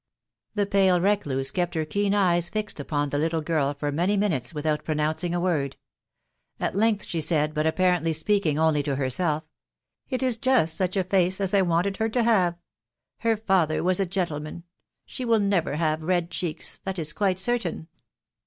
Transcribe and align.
The 0.55 0.65
pale 0.65 0.99
recluse 0.99 1.51
kept 1.51 1.75
her 1.75 1.85
keen 1.85 2.15
eyes 2.15 2.49
fixed 2.49 2.79
upon 2.79 3.09
the 3.09 3.19
little 3.19 3.41
girl 3.41 3.75
for 3.75 3.91
many 3.91 4.17
minutes 4.17 4.51
without 4.51 4.83
pronouncing 4.83 5.35
a 5.35 5.39
word; 5.39 5.77
at 6.59 6.75
length 6.75 7.05
she 7.05 7.21
said, 7.21 7.53
but 7.53 7.67
apparently 7.67 8.11
speaking 8.11 8.57
only 8.57 8.81
to 8.81 8.95
herself, 8.95 9.43
—"It 10.09 10.23
is 10.23 10.39
just 10.39 10.75
such 10.75 10.97
a 10.97 11.03
face 11.03 11.39
as 11.39 11.53
I 11.53 11.61
wanted 11.61 11.97
her 11.97 12.09
to 12.09 12.23
have.... 12.23 12.57
Her 13.19 13.37
father 13.37 13.83
was 13.83 13.99
a 13.99 14.07
gentleman.... 14.07 14.63
She 15.05 15.23
will 15.23 15.39
never 15.39 15.75
have 15.75 16.01
red 16.01 16.31
cheeks, 16.31 16.79
that 16.83 16.97
is 16.97 17.13
quite 17.13 17.37
certain." 17.37 17.87